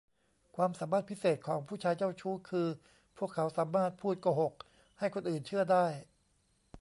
[0.55, 2.67] ความสามารถพิเศษของผู้ชายเจ้าชู้คือ
[3.17, 4.53] พวกเขาสามารถพูดโกหก
[4.99, 5.85] ให้คนอื่นเชื่อได้